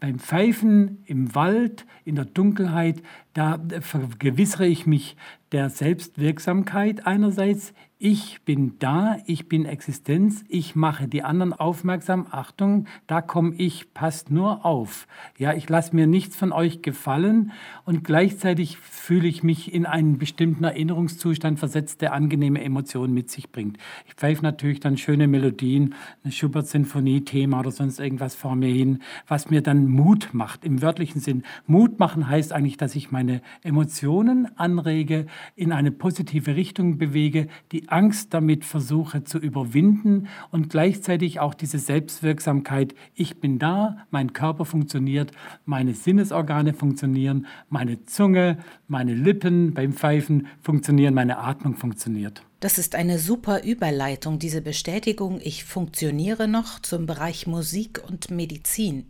Beim 0.00 0.18
Pfeifen 0.18 1.02
im 1.06 1.34
Wald, 1.34 1.86
in 2.04 2.16
der 2.16 2.24
Dunkelheit, 2.24 3.02
da 3.32 3.58
vergewissere 3.80 4.66
ich 4.66 4.86
mich 4.86 5.16
der 5.52 5.70
Selbstwirksamkeit 5.70 7.06
einerseits, 7.06 7.72
ich 8.00 8.42
bin 8.44 8.78
da, 8.78 9.16
ich 9.26 9.48
bin 9.48 9.64
Existenz, 9.64 10.44
ich 10.48 10.76
mache 10.76 11.08
die 11.08 11.24
anderen 11.24 11.52
aufmerksam. 11.52 12.28
Achtung, 12.30 12.86
da 13.08 13.20
komme 13.20 13.56
ich, 13.56 13.92
passt 13.92 14.30
nur 14.30 14.64
auf. 14.64 15.08
Ja, 15.36 15.52
ich 15.52 15.68
lasse 15.68 15.96
mir 15.96 16.06
nichts 16.06 16.36
von 16.36 16.52
euch 16.52 16.80
gefallen 16.82 17.50
und 17.84 18.04
gleichzeitig 18.04 18.78
fühle 18.78 19.26
ich 19.26 19.42
mich 19.42 19.74
in 19.74 19.84
einen 19.84 20.16
bestimmten 20.16 20.62
Erinnerungszustand 20.62 21.58
versetzt, 21.58 22.00
der 22.00 22.12
angenehme 22.12 22.62
Emotionen 22.62 23.14
mit 23.14 23.32
sich 23.32 23.50
bringt. 23.50 23.78
Ich 24.06 24.14
pfeife 24.14 24.44
natürlich 24.44 24.78
dann 24.78 24.96
schöne 24.96 25.26
Melodien, 25.26 25.96
eine 26.22 26.32
Schubert-Sinfonie-Thema 26.32 27.58
oder 27.58 27.72
sonst 27.72 27.98
irgendwas 27.98 28.36
vor 28.36 28.54
mir 28.54 28.72
hin, 28.72 29.00
was 29.26 29.50
mir 29.50 29.60
dann 29.60 29.88
Mut 29.88 30.28
macht, 30.34 30.64
im 30.64 30.82
wörtlichen 30.82 31.20
Sinn. 31.20 31.42
Mut 31.66 31.98
machen 31.98 32.28
heißt 32.28 32.52
eigentlich, 32.52 32.76
dass 32.76 32.94
ich 32.94 33.10
meine 33.10 33.42
Emotionen 33.64 34.56
anrege, 34.56 35.26
in 35.56 35.72
eine 35.72 35.90
positive 35.90 36.54
Richtung 36.54 36.98
bewege, 36.98 37.48
die 37.72 37.87
Angst 37.90 38.34
damit 38.34 38.64
versuche 38.64 39.24
zu 39.24 39.38
überwinden 39.38 40.28
und 40.50 40.70
gleichzeitig 40.70 41.40
auch 41.40 41.54
diese 41.54 41.78
Selbstwirksamkeit, 41.78 42.94
ich 43.14 43.40
bin 43.40 43.58
da, 43.58 43.98
mein 44.10 44.32
Körper 44.32 44.64
funktioniert, 44.64 45.32
meine 45.64 45.94
Sinnesorgane 45.94 46.74
funktionieren, 46.74 47.46
meine 47.68 48.04
Zunge, 48.04 48.58
meine 48.86 49.14
Lippen 49.14 49.74
beim 49.74 49.92
Pfeifen 49.92 50.46
funktionieren, 50.60 51.14
meine 51.14 51.38
Atmung 51.38 51.74
funktioniert. 51.74 52.42
Das 52.60 52.78
ist 52.78 52.94
eine 52.94 53.18
super 53.18 53.62
Überleitung, 53.62 54.38
diese 54.38 54.62
Bestätigung, 54.62 55.40
ich 55.42 55.64
funktioniere 55.64 56.48
noch 56.48 56.80
zum 56.80 57.06
Bereich 57.06 57.46
Musik 57.46 58.00
und 58.08 58.30
Medizin. 58.30 59.06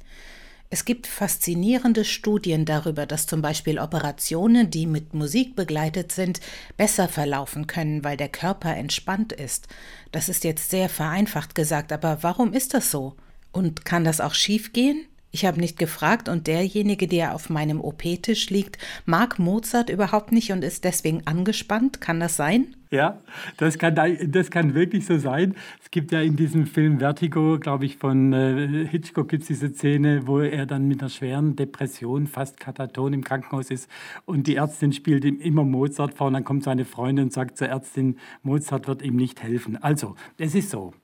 Es 0.71 0.85
gibt 0.85 1.07
faszinierende 1.07 2.05
Studien 2.05 2.67
darüber, 2.67 3.07
dass 3.07 3.27
zum 3.27 3.41
Beispiel 3.41 3.79
Operationen, 3.79 4.71
die 4.71 4.87
mit 4.87 5.15
Musik 5.15 5.57
begleitet 5.57 6.13
sind, 6.13 6.41
besser 6.77 7.09
verlaufen 7.09 7.67
können, 7.67 8.05
weil 8.05 8.19
der 8.19 8.29
Körper 8.29 8.77
entspannt 8.77 9.33
ist. 9.33 9.67
Das 10.13 10.29
ist 10.29 10.45
jetzt 10.45 10.69
sehr 10.69 10.91
vereinfacht 10.91 11.55
gesagt, 11.55 11.91
aber 11.91 12.23
warum 12.23 12.53
ist 12.53 12.75
das 12.75 12.91
so? 12.91 13.17
Und 13.51 13.87
kann 13.87 14.05
das 14.05 14.21
auch 14.21 14.35
schiefgehen? 14.35 15.07
Ich 15.31 15.45
habe 15.45 15.61
nicht 15.61 15.79
gefragt 15.79 16.29
und 16.29 16.47
derjenige, 16.47 17.07
der 17.07 17.35
auf 17.35 17.51
meinem 17.51 17.83
OP-Tisch 17.83 18.49
liegt, 18.49 18.79
mag 19.05 19.39
Mozart 19.39 19.91
überhaupt 19.91 20.33
nicht 20.33 20.53
und 20.53 20.65
ist 20.65 20.85
deswegen 20.85 21.27
angespannt. 21.27 22.01
Kann 22.01 22.19
das 22.19 22.37
sein? 22.37 22.75
Ja, 22.91 23.19
das 23.59 23.77
kann, 23.77 23.95
das 24.29 24.51
kann 24.51 24.73
wirklich 24.73 25.05
so 25.05 25.19
sein. 25.19 25.55
Es 25.83 25.91
gibt 25.91 26.13
ja 26.13 26.23
in 26.23 26.37
diesem 26.37 26.67
Film 26.67 27.01
Vertigo, 27.01 27.59
glaube 27.59 27.85
ich, 27.85 27.99
von 27.99 28.33
äh, 28.33 28.87
Hitchcock 28.87 29.29
gibt 29.29 29.43
es 29.43 29.49
diese 29.49 29.69
Szene, 29.69 30.27
wo 30.27 30.41
er 30.41 30.65
dann 30.65 30.89
mit 30.89 31.01
einer 31.01 31.11
schweren 31.11 31.55
Depression, 31.55 32.27
fast 32.27 32.59
kataton 32.59 33.13
im 33.13 33.23
Krankenhaus 33.23 33.71
ist 33.71 33.91
und 34.25 34.47
die 34.47 34.57
Ärztin 34.57 34.95
spielt 34.95 35.27
ihm 35.27 35.39
immer 35.41 35.65
Mozart 35.65 36.15
vor 36.15 36.29
und 36.29 36.33
dann 36.33 36.45
kommt 36.45 36.65
seine 36.65 36.87
Freundin 36.87 37.27
und 37.27 37.33
sagt 37.35 37.59
zur 37.59 37.69
Ärztin, 37.69 38.17
Mozart 38.43 38.89
wird 38.89 39.03
ihm 39.03 39.17
nicht 39.17 39.43
helfen. 39.43 39.77
Also, 39.83 40.17
es 40.39 40.55
ist 40.55 40.71
so. 40.71 40.95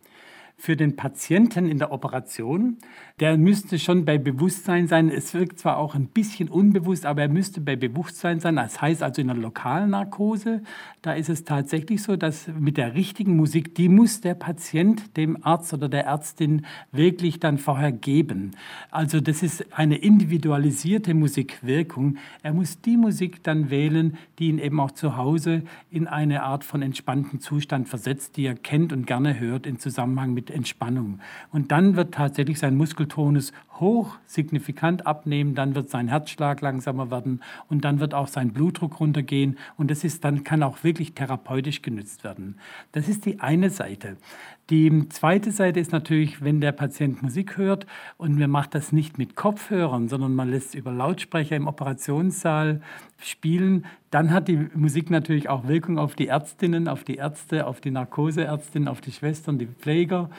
Für 0.64 0.76
den 0.76 0.96
Patienten 0.96 1.66
in 1.66 1.76
der 1.76 1.92
Operation. 1.92 2.78
Der 3.20 3.36
müsste 3.36 3.78
schon 3.78 4.06
bei 4.06 4.16
Bewusstsein 4.16 4.88
sein. 4.88 5.10
Es 5.10 5.34
wirkt 5.34 5.58
zwar 5.58 5.76
auch 5.76 5.94
ein 5.94 6.06
bisschen 6.06 6.48
unbewusst, 6.48 7.04
aber 7.04 7.20
er 7.20 7.28
müsste 7.28 7.60
bei 7.60 7.76
Bewusstsein 7.76 8.40
sein. 8.40 8.56
Das 8.56 8.80
heißt 8.80 9.02
also 9.02 9.20
in 9.20 9.26
der 9.26 9.36
Lokalnarkose. 9.36 10.62
Da 11.02 11.12
ist 11.12 11.28
es 11.28 11.44
tatsächlich 11.44 12.02
so, 12.02 12.16
dass 12.16 12.48
mit 12.48 12.78
der 12.78 12.94
richtigen 12.94 13.36
Musik, 13.36 13.74
die 13.74 13.90
muss 13.90 14.22
der 14.22 14.32
Patient 14.32 15.14
dem 15.18 15.44
Arzt 15.44 15.74
oder 15.74 15.90
der 15.90 16.06
Ärztin 16.06 16.64
wirklich 16.92 17.40
dann 17.40 17.58
vorher 17.58 17.92
geben. 17.92 18.52
Also 18.90 19.20
das 19.20 19.42
ist 19.42 19.66
eine 19.74 19.96
individualisierte 19.96 21.12
Musikwirkung. 21.12 22.16
Er 22.42 22.54
muss 22.54 22.80
die 22.80 22.96
Musik 22.96 23.42
dann 23.42 23.68
wählen, 23.68 24.16
die 24.38 24.48
ihn 24.48 24.58
eben 24.58 24.80
auch 24.80 24.92
zu 24.92 25.18
Hause 25.18 25.64
in 25.90 26.06
eine 26.06 26.42
Art 26.42 26.64
von 26.64 26.80
entspannten 26.80 27.38
Zustand 27.38 27.86
versetzt, 27.86 28.38
die 28.38 28.46
er 28.46 28.54
kennt 28.54 28.94
und 28.94 29.06
gerne 29.06 29.38
hört 29.38 29.66
in 29.66 29.78
Zusammenhang 29.78 30.32
mit 30.32 30.53
Entspannung. 30.54 31.20
Und 31.52 31.72
dann 31.72 31.96
wird 31.96 32.14
tatsächlich 32.14 32.58
sein 32.58 32.76
Muskeltonus 32.76 33.52
hoch 33.80 34.16
signifikant 34.26 35.06
abnehmen, 35.06 35.54
dann 35.54 35.74
wird 35.74 35.90
sein 35.90 36.08
Herzschlag 36.08 36.60
langsamer 36.60 37.10
werden 37.10 37.42
und 37.68 37.84
dann 37.84 38.00
wird 38.00 38.14
auch 38.14 38.28
sein 38.28 38.52
Blutdruck 38.52 39.00
runtergehen 39.00 39.58
und 39.76 39.90
das 39.90 40.04
ist 40.04 40.24
dann 40.24 40.44
kann 40.44 40.62
auch 40.62 40.84
wirklich 40.84 41.14
therapeutisch 41.14 41.82
genützt 41.82 42.24
werden. 42.24 42.58
Das 42.92 43.08
ist 43.08 43.24
die 43.26 43.40
eine 43.40 43.70
Seite. 43.70 44.16
Die 44.70 45.08
zweite 45.10 45.50
Seite 45.50 45.78
ist 45.78 45.92
natürlich, 45.92 46.42
wenn 46.42 46.62
der 46.62 46.72
Patient 46.72 47.22
Musik 47.22 47.58
hört 47.58 47.86
und 48.16 48.38
man 48.38 48.50
macht 48.50 48.74
das 48.74 48.92
nicht 48.92 49.18
mit 49.18 49.36
Kopfhörern, 49.36 50.08
sondern 50.08 50.34
man 50.34 50.50
lässt 50.50 50.74
über 50.74 50.90
Lautsprecher 50.90 51.54
im 51.54 51.66
Operationssaal 51.66 52.80
spielen, 53.18 53.84
dann 54.10 54.30
hat 54.30 54.48
die 54.48 54.68
Musik 54.74 55.10
natürlich 55.10 55.50
auch 55.50 55.68
Wirkung 55.68 55.98
auf 55.98 56.14
die 56.14 56.28
Ärztinnen, 56.28 56.88
auf 56.88 57.04
die 57.04 57.16
Ärzte, 57.16 57.66
auf 57.66 57.80
die 57.80 57.90
Narkoseärztinnen, 57.90 58.88
auf 58.88 59.02
die 59.02 59.12
Schwestern, 59.12 59.58
die 59.58 59.66
Pfleger. 59.66 60.30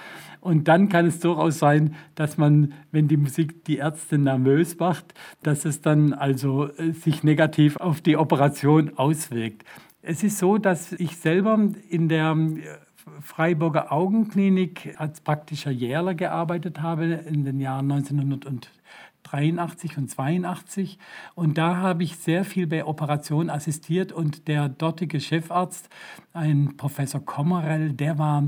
Und 0.42 0.68
dann 0.68 0.90
kann 0.90 1.06
es 1.06 1.20
durchaus 1.20 1.60
sein, 1.60 1.94
dass 2.16 2.38
man, 2.38 2.74
wenn 2.92 3.08
die 3.08 3.18
Musik 3.26 3.66
die 3.66 3.78
Ärzte 3.78 4.20
nervös 4.20 4.78
macht, 4.78 5.16
dass 5.42 5.66
es 5.66 5.82
dann 5.82 6.14
also 6.14 6.70
äh, 6.78 6.92
sich 6.92 7.24
negativ 7.24 7.78
auf 7.78 8.02
die 8.02 8.18
Operation 8.18 8.96
auswirkt. 8.98 9.64
Es 10.04 10.24
ist 10.24 10.38
so, 10.38 10.60
dass 10.60 10.92
ich 10.94 11.18
selber 11.18 11.58
in 11.90 12.08
der 12.08 12.38
äh, 12.38 12.62
Freiburger 13.22 13.92
Augenklinik 13.92 14.94
als 14.98 15.22
praktischer 15.22 15.72
Jährler 15.72 16.14
gearbeitet 16.14 16.84
habe 16.84 17.06
in 17.06 17.46
den 17.46 17.60
Jahren 17.60 17.92
1983 17.92 19.98
und 19.98 20.08
82 20.10 21.00
und 21.34 21.58
da 21.58 21.78
habe 21.78 22.04
ich 22.04 22.18
sehr 22.18 22.46
viel 22.46 22.68
bei 22.68 22.86
Operationen 22.86 23.50
assistiert 23.50 24.12
und 24.12 24.48
der 24.48 24.70
dortige 24.70 25.20
Chefarzt, 25.20 25.90
ein 26.34 26.78
Professor 26.78 27.26
Kommerell, 27.26 27.94
der 27.94 28.20
war 28.20 28.46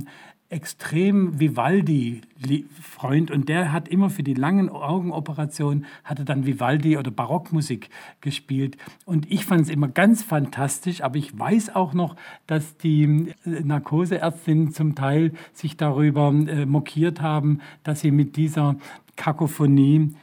extrem 0.50 1.40
Vivaldi-Freund 1.40 3.32
und 3.32 3.50
der 3.50 3.74
hat 3.74 3.90
immer 3.90 4.10
für 4.10 4.24
die 4.24 4.34
langen 4.34 4.70
Augenoperationen 4.70 5.86
hatte 6.06 6.24
dann 6.24 6.46
Vivaldi 6.46 6.98
oder 6.98 7.12
Barockmusik 7.12 7.90
gespielt. 8.22 8.78
Und 9.06 9.30
ich 9.30 9.46
fand 9.46 9.64
es 9.64 9.70
immer 9.70 9.90
ganz 9.90 10.24
fantastisch, 10.24 11.02
aber 11.02 11.18
ich 11.18 11.38
weiß 11.38 11.76
auch 11.76 11.94
noch, 11.94 12.16
dass 12.46 12.78
die 12.78 13.34
äh, 13.46 13.62
Narkoseärztinnen 13.64 14.72
zum 14.72 14.96
Teil 14.96 15.34
sich 15.52 15.76
darüber 15.76 16.30
äh, 16.30 16.66
mokiert 16.66 17.22
haben, 17.22 17.60
dass 17.84 18.00
sie 18.00 18.12
mit 18.12 18.38
dieser 18.38 18.78
Kakophonie 19.18 20.16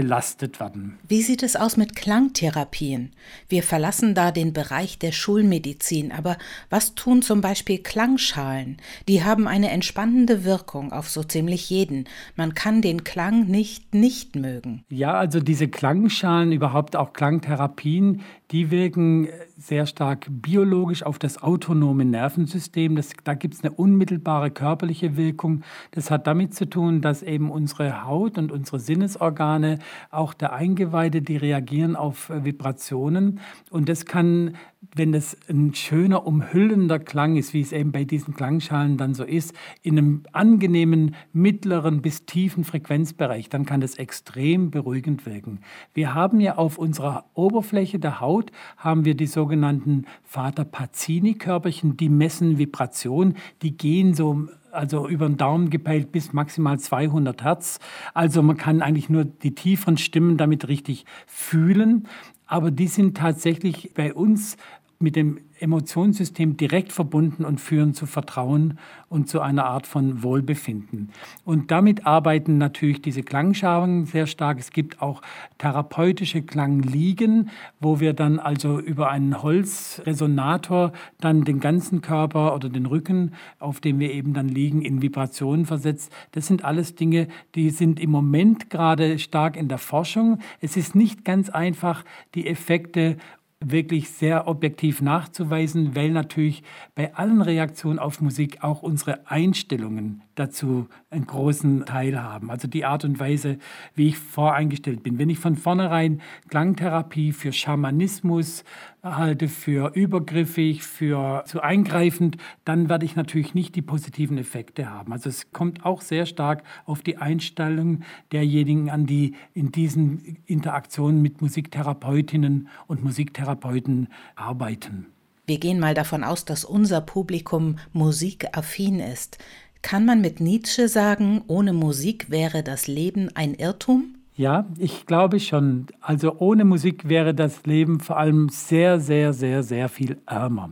belastet 0.00 0.60
werden. 0.60 0.98
Wie 1.06 1.20
sieht 1.20 1.42
es 1.42 1.56
aus 1.56 1.76
mit 1.76 1.94
Klangtherapien? 1.94 3.12
Wir 3.50 3.62
verlassen 3.62 4.14
da 4.14 4.32
den 4.32 4.54
Bereich 4.54 4.98
der 4.98 5.12
Schulmedizin, 5.12 6.10
aber 6.10 6.38
was 6.70 6.94
tun 6.94 7.20
zum 7.20 7.42
Beispiel 7.42 7.76
Klangschalen? 7.82 8.78
Die 9.08 9.22
haben 9.22 9.46
eine 9.46 9.70
entspannende 9.70 10.42
Wirkung 10.42 10.90
auf 10.90 11.10
so 11.10 11.22
ziemlich 11.22 11.68
jeden. 11.68 12.08
Man 12.34 12.54
kann 12.54 12.80
den 12.80 13.04
Klang 13.04 13.46
nicht 13.48 13.92
nicht 13.92 14.36
mögen. 14.36 14.84
Ja, 14.88 15.12
also 15.12 15.38
diese 15.38 15.68
Klangschalen, 15.68 16.52
überhaupt 16.52 16.96
auch 16.96 17.12
Klangtherapien, 17.12 18.22
die 18.50 18.70
wirken 18.70 19.28
sehr 19.56 19.86
stark 19.86 20.26
biologisch 20.28 21.02
auf 21.02 21.18
das 21.18 21.42
autonome 21.42 22.04
Nervensystem. 22.04 22.96
Das, 22.96 23.10
da 23.22 23.34
gibt 23.34 23.54
es 23.54 23.62
eine 23.62 23.72
unmittelbare 23.72 24.50
körperliche 24.50 25.16
Wirkung. 25.16 25.62
Das 25.92 26.10
hat 26.10 26.26
damit 26.26 26.54
zu 26.54 26.68
tun, 26.68 27.00
dass 27.00 27.22
eben 27.22 27.50
unsere 27.50 28.04
Haut 28.04 28.38
und 28.38 28.50
unsere 28.50 28.80
Sinnesorgane, 28.80 29.78
auch 30.10 30.34
der 30.34 30.52
Eingeweide, 30.52 31.22
die 31.22 31.36
reagieren 31.36 31.94
auf 31.94 32.30
Vibrationen. 32.30 33.40
Und 33.70 33.88
das 33.88 34.06
kann 34.06 34.54
wenn 34.94 35.12
es 35.12 35.36
ein 35.48 35.74
schöner, 35.74 36.26
umhüllender 36.26 36.98
Klang 36.98 37.36
ist, 37.36 37.52
wie 37.52 37.60
es 37.60 37.72
eben 37.72 37.92
bei 37.92 38.04
diesen 38.04 38.34
Klangschalen 38.34 38.96
dann 38.96 39.14
so 39.14 39.24
ist, 39.24 39.54
in 39.82 39.98
einem 39.98 40.22
angenehmen 40.32 41.14
mittleren 41.32 42.00
bis 42.00 42.24
tiefen 42.24 42.64
Frequenzbereich, 42.64 43.50
dann 43.50 43.66
kann 43.66 43.82
das 43.82 43.96
extrem 43.96 44.70
beruhigend 44.70 45.26
wirken. 45.26 45.60
Wir 45.92 46.14
haben 46.14 46.40
ja 46.40 46.56
auf 46.56 46.78
unserer 46.78 47.26
Oberfläche 47.34 47.98
der 47.98 48.20
Haut 48.20 48.39
haben 48.76 49.04
wir 49.04 49.14
die 49.14 49.26
sogenannten 49.26 50.06
Vater 50.22 50.64
Pazzini-Körperchen, 50.64 51.96
die 51.96 52.08
messen 52.08 52.58
Vibration, 52.58 53.34
die 53.62 53.76
gehen 53.76 54.14
so 54.14 54.48
also 54.72 55.08
über 55.08 55.26
den 55.26 55.36
Daumen 55.36 55.70
gepeilt 55.70 56.12
bis 56.12 56.32
maximal 56.32 56.78
200 56.78 57.42
Hertz. 57.42 57.80
Also 58.14 58.42
man 58.42 58.56
kann 58.56 58.82
eigentlich 58.82 59.08
nur 59.08 59.24
die 59.24 59.54
tieferen 59.54 59.98
Stimmen 59.98 60.36
damit 60.36 60.68
richtig 60.68 61.04
fühlen. 61.26 62.06
Aber 62.46 62.70
die 62.70 62.88
sind 62.88 63.16
tatsächlich 63.16 63.94
bei 63.94 64.12
uns 64.12 64.56
mit 65.02 65.16
dem 65.16 65.40
Emotionssystem 65.60 66.56
direkt 66.56 66.92
verbunden 66.92 67.44
und 67.44 67.60
führen 67.60 67.94
zu 67.94 68.06
Vertrauen 68.06 68.78
und 69.08 69.28
zu 69.28 69.40
einer 69.40 69.64
Art 69.64 69.86
von 69.86 70.22
Wohlbefinden. 70.22 71.10
Und 71.44 71.70
damit 71.70 72.06
arbeiten 72.06 72.58
natürlich 72.58 73.00
diese 73.00 73.22
Klangschalen 73.22 74.04
sehr 74.04 74.26
stark. 74.26 74.58
Es 74.58 74.70
gibt 74.70 75.00
auch 75.00 75.22
therapeutische 75.58 76.42
Klangliegen, 76.42 77.50
wo 77.80 78.00
wir 78.00 78.12
dann 78.12 78.38
also 78.38 78.78
über 78.78 79.10
einen 79.10 79.42
Holzresonator 79.42 80.92
dann 81.18 81.44
den 81.44 81.60
ganzen 81.60 82.02
Körper 82.02 82.54
oder 82.54 82.68
den 82.68 82.86
Rücken, 82.86 83.32
auf 83.58 83.80
dem 83.80 83.98
wir 84.00 84.12
eben 84.12 84.34
dann 84.34 84.48
liegen, 84.48 84.82
in 84.82 85.00
Vibrationen 85.00 85.64
versetzt. 85.64 86.12
Das 86.32 86.46
sind 86.46 86.64
alles 86.64 86.94
Dinge, 86.94 87.28
die 87.54 87.70
sind 87.70 88.00
im 88.00 88.10
Moment 88.10 88.68
gerade 88.68 89.18
stark 89.18 89.56
in 89.56 89.68
der 89.68 89.78
Forschung. 89.78 90.38
Es 90.60 90.76
ist 90.76 90.94
nicht 90.94 91.24
ganz 91.24 91.48
einfach, 91.48 92.04
die 92.34 92.46
Effekte 92.46 93.16
wirklich 93.64 94.08
sehr 94.10 94.48
objektiv 94.48 95.02
nachzuweisen, 95.02 95.94
weil 95.94 96.10
natürlich 96.10 96.62
bei 96.94 97.14
allen 97.14 97.42
Reaktionen 97.42 97.98
auf 97.98 98.20
Musik 98.20 98.62
auch 98.62 98.82
unsere 98.82 99.26
Einstellungen 99.28 100.22
dazu 100.40 100.88
einen 101.10 101.26
großen 101.26 101.84
Teil 101.84 102.20
haben. 102.20 102.50
Also 102.50 102.66
die 102.66 102.84
Art 102.84 103.04
und 103.04 103.20
Weise, 103.20 103.58
wie 103.94 104.08
ich 104.08 104.18
voreingestellt 104.18 105.02
bin. 105.02 105.18
Wenn 105.18 105.30
ich 105.30 105.38
von 105.38 105.56
vornherein 105.56 106.20
Klangtherapie 106.48 107.32
für 107.32 107.52
Schamanismus 107.52 108.64
halte, 109.02 109.48
für 109.48 109.92
übergriffig, 109.94 110.82
für 110.82 111.44
zu 111.46 111.60
eingreifend, 111.60 112.38
dann 112.64 112.88
werde 112.88 113.04
ich 113.04 113.16
natürlich 113.16 113.54
nicht 113.54 113.74
die 113.76 113.82
positiven 113.82 114.38
Effekte 114.38 114.90
haben. 114.90 115.12
Also 115.12 115.28
es 115.28 115.52
kommt 115.52 115.84
auch 115.84 116.00
sehr 116.00 116.26
stark 116.26 116.62
auf 116.86 117.02
die 117.02 117.18
Einstellung 117.18 118.00
derjenigen 118.32 118.90
an, 118.90 119.06
die 119.06 119.34
in 119.54 119.70
diesen 119.70 120.38
Interaktionen 120.46 121.22
mit 121.22 121.40
Musiktherapeutinnen 121.42 122.68
und 122.86 123.04
Musiktherapeuten 123.04 124.08
arbeiten. 124.34 125.06
Wir 125.50 125.58
gehen 125.58 125.80
mal 125.80 125.94
davon 125.94 126.22
aus, 126.22 126.44
dass 126.44 126.64
unser 126.64 127.00
Publikum 127.00 127.76
musikaffin 127.92 129.00
ist. 129.00 129.38
Kann 129.82 130.04
man 130.04 130.20
mit 130.20 130.40
Nietzsche 130.40 130.88
sagen, 130.88 131.42
ohne 131.46 131.72
Musik 131.72 132.30
wäre 132.30 132.62
das 132.62 132.86
Leben 132.86 133.28
ein 133.34 133.54
Irrtum? 133.54 134.14
Ja, 134.36 134.66
ich 134.78 135.06
glaube 135.06 135.40
schon. 135.40 135.86
Also 136.00 136.38
ohne 136.38 136.64
Musik 136.64 137.08
wäre 137.08 137.34
das 137.34 137.64
Leben 137.66 138.00
vor 138.00 138.16
allem 138.16 138.48
sehr, 138.48 139.00
sehr, 139.00 139.32
sehr, 139.32 139.62
sehr 139.62 139.88
viel 139.88 140.18
ärmer. 140.26 140.70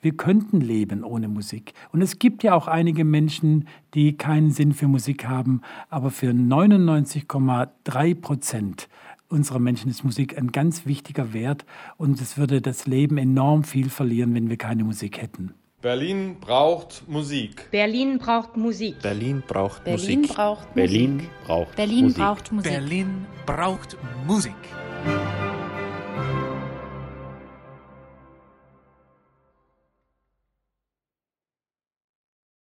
Wir 0.00 0.16
könnten 0.16 0.60
leben 0.60 1.02
ohne 1.02 1.26
Musik. 1.26 1.72
Und 1.90 2.02
es 2.02 2.20
gibt 2.20 2.44
ja 2.44 2.54
auch 2.54 2.68
einige 2.68 3.04
Menschen, 3.04 3.66
die 3.94 4.16
keinen 4.16 4.52
Sinn 4.52 4.72
für 4.72 4.86
Musik 4.86 5.26
haben, 5.26 5.62
aber 5.90 6.10
für 6.10 6.30
99,3 6.30 8.14
Prozent 8.20 8.88
unserer 9.28 9.58
Menschen 9.58 9.90
ist 9.90 10.04
Musik 10.04 10.38
ein 10.38 10.52
ganz 10.52 10.86
wichtiger 10.86 11.32
Wert 11.32 11.66
und 11.96 12.20
es 12.20 12.38
würde 12.38 12.62
das 12.62 12.86
Leben 12.86 13.18
enorm 13.18 13.64
viel 13.64 13.90
verlieren, 13.90 14.34
wenn 14.34 14.48
wir 14.48 14.56
keine 14.56 14.84
Musik 14.84 15.20
hätten. 15.20 15.54
Berlin 15.80 16.40
braucht 16.40 17.04
Musik. 17.06 17.70
Berlin 17.70 18.18
braucht 18.18 18.56
Musik. 18.56 19.00
Berlin 19.00 19.44
braucht 19.46 19.84
Berlin 19.84 20.22
Musik. 20.22 20.34
braucht 20.34 20.74
Berlin 20.74 21.14
Musik. 21.14 21.30
braucht 21.46 21.76
Berlin 21.76 22.04
Musik. 22.04 22.18
braucht 22.18 22.52
Musik. 22.52 22.72
Berlin 22.72 23.26
braucht 23.46 23.96
Musik. 24.26 24.54